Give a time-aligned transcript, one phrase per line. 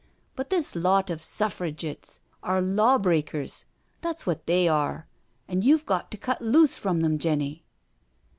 [0.35, 3.65] But this lot of Suffrigitts are law breakers,
[4.01, 5.05] that's wot they are,
[5.47, 7.63] an' you've got to cut loose from them, Jenny."